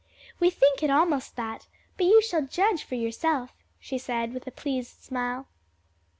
"We 0.39 0.49
think 0.49 0.81
it 0.81 0.89
almost 0.89 1.35
that, 1.35 1.67
but 1.95 2.07
you 2.07 2.23
shall 2.23 2.41
judge 2.47 2.83
for 2.83 2.95
yourself," 2.95 3.53
she 3.79 3.99
said, 3.99 4.33
with 4.33 4.47
a 4.47 4.51
pleased 4.51 5.03
smile. 5.03 5.47